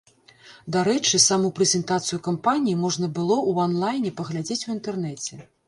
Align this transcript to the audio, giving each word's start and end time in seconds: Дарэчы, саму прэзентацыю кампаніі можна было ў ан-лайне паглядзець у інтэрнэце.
Дарэчы, 0.75 1.19
саму 1.25 1.51
прэзентацыю 1.59 2.19
кампаніі 2.29 2.79
можна 2.87 3.11
было 3.21 3.37
ў 3.49 3.69
ан-лайне 3.69 4.15
паглядзець 4.19 4.61
у 4.67 4.77
інтэрнэце. 4.81 5.33